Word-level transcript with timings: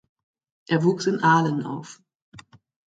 Er 0.67 0.83
wuchs 0.83 1.05
in 1.05 1.19
Aalen 1.21 1.61
auf. 1.63 2.01